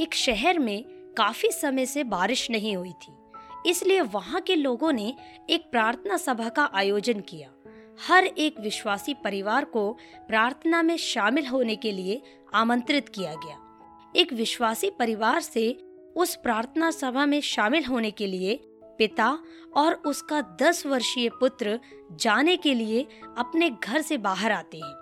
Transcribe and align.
एक 0.00 0.14
शहर 0.14 0.58
में 0.58 0.84
काफ़ी 1.16 1.50
समय 1.50 1.86
से 1.86 2.04
बारिश 2.04 2.50
नहीं 2.50 2.76
हुई 2.76 2.92
थी। 2.92 3.12
इसलिए 3.70 4.00
वहाँ 4.00 4.40
के 4.40 4.54
लोगों 4.54 4.92
ने 4.92 5.14
एक 5.50 5.70
प्रार्थना 5.70 6.16
सभा 6.16 6.48
का 6.48 6.70
आयोजन 6.74 7.20
किया। 7.20 7.50
हर 8.08 8.24
एक 8.24 8.60
विश्वासी 8.60 9.14
परिवार 9.14 9.64
को 9.64 9.92
प्रार्थना 10.28 10.82
में 10.82 10.96
शामिल 10.96 11.46
होने 11.46 11.76
के 11.76 11.92
लिए 11.92 12.22
आमंत्रित 12.54 13.08
किया 13.08 13.34
गया। 13.34 13.58
एक 14.16 14.32
विश्वासी 14.32 14.90
परिवार 14.90 15.40
से 15.40 15.78
उस 16.16 16.36
प्रार्थना 16.36 16.90
सभा 16.90 17.26
में 17.26 17.40
शामिल 17.40 17.84
होने 17.84 18.10
के 18.10 18.26
लिए 18.26 18.60
पिता 18.98 19.38
और 19.76 19.94
उसका 19.94 20.40
दस 20.62 20.86
वर्षीय 20.86 21.28
पुत्र 21.28 21.80
जाने 22.12 22.56
के 22.56 22.74
लिए 22.74 23.06
अपने 23.38 23.70
घर 23.70 24.00
से 24.00 24.18
बाहर 24.18 24.52
आते 24.52 24.76
हैं 24.76 24.94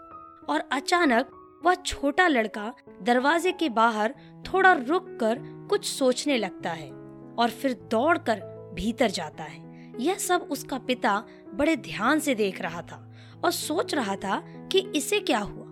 और 0.48 0.68
अचानक 0.72 1.43
वह 1.64 1.74
छोटा 1.74 2.28
लड़का 2.28 2.72
दरवाजे 3.02 3.52
के 3.52 3.68
बाहर 3.68 4.14
थोड़ा 4.46 4.72
रुक 4.72 5.16
कर 5.20 5.38
कुछ 5.68 5.84
सोचने 5.84 6.38
लगता 6.38 6.70
है 6.70 6.90
और 7.38 7.50
फिर 7.50 7.72
दौड़कर 7.90 8.40
भीतर 8.74 9.10
जाता 9.10 9.44
है। 9.44 9.92
यह 10.00 10.14
सब 10.14 10.48
उसका 10.50 10.78
पिता 10.78 11.24
बड़े 11.54 11.76
ध्यान 11.76 12.20
से 12.20 12.34
देख 12.34 12.60
रहा 12.60 12.82
था 12.82 13.12
और 13.44 13.50
सोच 13.50 13.94
रहा 13.94 14.16
था 14.16 14.36
कि 14.72 14.92
इसे 14.96 15.20
क्या 15.20 15.38
हुआ। 15.38 15.64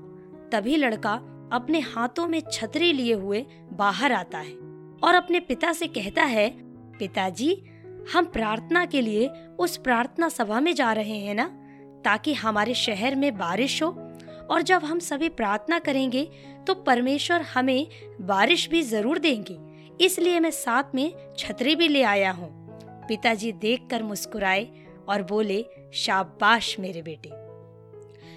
तभी 0.52 0.76
लड़का 0.76 1.12
अपने 1.52 1.80
हाथों 1.80 2.26
में 2.28 2.40
छतरी 2.52 2.92
लिए 2.92 3.14
हुए 3.14 3.46
बाहर 3.72 4.12
आता 4.12 4.38
है 4.38 4.54
और 5.04 5.14
अपने 5.14 5.40
पिता 5.40 5.72
से 5.72 5.86
कहता 5.86 6.22
है, 6.22 6.50
पिताजी, 6.98 7.64
हम 8.14 8.24
प्रार्थना 8.24 8.84
के 8.84 9.00
लिए 9.00 9.28
उस 9.58 9.76
प्रार्थना 9.76 10.28
सभा 10.28 10.60
में 10.60 10.74
जा 10.74 10.92
रहे 10.92 11.18
हैं 11.18 11.34
ना, 11.34 11.46
ताकि 12.04 12.34
हमारे 12.34 12.74
शहर 12.74 13.14
में 13.14 13.38
बारिश 13.38 13.82
हो 13.82 13.90
और 14.52 14.62
जब 14.62 14.84
हम 14.84 14.98
सभी 14.98 15.28
प्रार्थना 15.28 15.78
करेंगे 15.78 16.28
तो 16.66 16.74
परमेश्वर 16.74 17.42
हमें 17.54 17.86
बारिश 18.20 18.68
भी 18.68 18.82
ज़रूर 18.82 19.18
देंगे। 19.18 19.58
इसलिए 20.04 20.40
मैं 20.40 20.50
साथ 20.50 20.94
में 20.94 21.12
छतरी 21.38 21.76
भी 21.76 21.88
ले 21.88 22.02
आया 22.02 22.30
हूँ। 22.30 22.50
पिताजी 23.08 23.52
देखकर 23.52 24.02
मुस्कुराए 24.02 24.68
और 25.08 25.22
बोले, 25.22 25.64
शाबाश 25.94 26.76
मेरे 26.80 27.02
बेटे। 27.02 27.30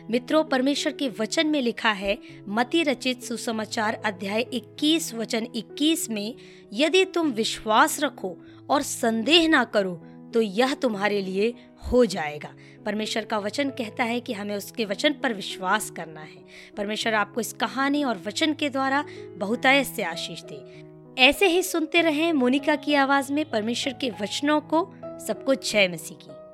मित्रों, 0.10 0.44
परमेश्वर 0.44 0.94
के 0.94 1.10
वचन 1.20 1.48
में 1.48 1.62
लिखा 1.62 1.92
है, 1.92 2.18
मती 2.48 2.84
रचित 2.84 3.24
सुसमाचार 3.24 4.02
अध्याय 4.06 4.42
21 4.54 5.14
वचन 5.14 5.48
21 5.56 6.10
में, 6.10 6.36
यदि 6.74 7.04
तुम 7.06 7.32
विश्वास 7.32 8.00
रखो 8.00 8.36
और 8.70 8.82
संदेह 8.82 9.48
ना 9.48 9.64
करो 9.64 10.02
तो 10.36 10.42
यह 10.42 10.74
तुम्हारे 10.74 11.22
लिए 11.22 11.54
हो 11.92 12.06
जाएगा। 12.06 12.54
परमेश्वर 12.86 13.26
का 13.26 13.38
वचन 13.38 13.70
कहता 13.70 14.04
है 14.04 14.20
कि 14.20 14.34
हमें 14.34 14.56
उसके 14.56 14.86
वचन 14.86 15.14
पर 15.14 15.34
विश्वास 15.34 15.90
करना 15.90 16.22
है। 16.22 16.46
परमेश्वर 16.78 17.14
आपको 17.14 17.42
इस 17.42 17.54
कहानी 17.54 18.04
और 18.04 18.22
वचन 18.28 18.54
के 18.54 18.70
द्वारा 18.70 19.06
बहुतायत 19.38 19.88
से 19.88 20.04
आशीष 20.04 20.42
दे। 20.44 20.86
ऐसे 21.22 21.48
ही 21.48 21.64
सुनते 21.64 22.02
रहें 22.02 22.34
मोनिका 22.34 22.76
की 22.76 22.94
आवाज़ 22.94 23.34
में 23.34 23.50
परमेश्वर 23.50 23.94
के 23.94 24.10
वचनों 24.10 24.62
को 24.62 24.94
सबको 25.06 25.56
जय 25.56 25.88
मसीह 25.88 26.18
की। 26.18 26.45